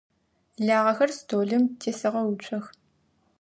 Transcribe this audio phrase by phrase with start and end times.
[0.65, 2.65] Лагъэхэр столым тесэгъэуцох.